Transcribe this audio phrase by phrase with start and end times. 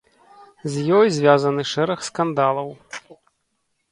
[0.75, 2.69] З ёй звязаны шэраг скандалаў.